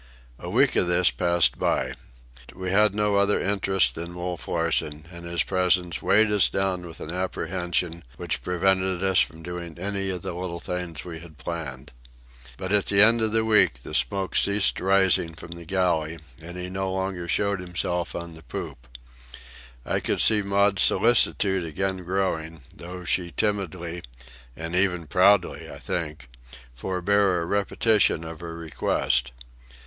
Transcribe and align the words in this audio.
A 0.39 0.49
week 0.49 0.75
of 0.75 0.87
this 0.87 1.11
passed 1.11 1.59
by. 1.59 1.93
We 2.55 2.71
had 2.71 2.95
no 2.95 3.17
other 3.17 3.39
interest 3.39 3.93
than 3.93 4.15
Wolf 4.15 4.47
Larsen, 4.47 5.05
and 5.11 5.25
his 5.25 5.43
presence 5.43 6.01
weighed 6.01 6.31
us 6.31 6.49
down 6.49 6.87
with 6.87 6.99
an 7.01 7.11
apprehension 7.11 8.03
which 8.17 8.41
prevented 8.41 9.03
us 9.03 9.19
from 9.19 9.43
doing 9.43 9.77
any 9.77 10.09
of 10.09 10.23
the 10.23 10.33
little 10.33 10.59
things 10.59 11.05
we 11.05 11.19
had 11.19 11.37
planned. 11.37 11.91
But 12.57 12.73
at 12.73 12.87
the 12.87 13.03
end 13.03 13.21
of 13.21 13.31
the 13.31 13.45
week 13.45 13.83
the 13.83 13.93
smoke 13.93 14.35
ceased 14.35 14.79
rising 14.79 15.35
from 15.35 15.51
the 15.51 15.65
galley, 15.65 16.17
and 16.41 16.57
he 16.57 16.67
no 16.67 16.91
longer 16.91 17.27
showed 17.27 17.59
himself 17.59 18.15
on 18.15 18.33
the 18.33 18.41
poop. 18.41 18.87
I 19.85 19.99
could 19.99 20.19
see 20.19 20.41
Maud's 20.41 20.81
solicitude 20.81 21.63
again 21.63 21.97
growing, 21.97 22.61
though 22.75 23.05
she 23.05 23.33
timidly—and 23.37 24.73
even 24.75 25.05
proudly, 25.05 25.69
I 25.69 25.77
think—forbore 25.77 27.39
a 27.39 27.45
repetition 27.45 28.23
of 28.23 28.39
her 28.39 28.55
request. 28.55 29.31